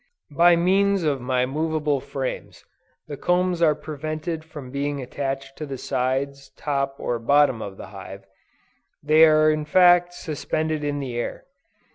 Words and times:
By 0.35 0.55
means 0.55 1.03
of 1.03 1.21
my 1.21 1.45
movable 1.45 1.99
frames, 1.99 2.65
the 3.07 3.17
combs 3.17 3.61
are 3.61 3.75
prevented 3.75 4.43
from 4.43 4.71
being 4.71 4.99
attached 4.99 5.55
to 5.59 5.67
the 5.67 5.77
sides, 5.77 6.49
top 6.57 6.95
or 6.97 7.19
bottom 7.19 7.61
of 7.61 7.77
the 7.77 7.85
hive; 7.93 8.25
they 9.03 9.25
are 9.27 9.51
in 9.51 9.63
fact, 9.63 10.15
suspended 10.15 10.83
in 10.83 10.99
the 11.01 11.15
air. 11.15 11.43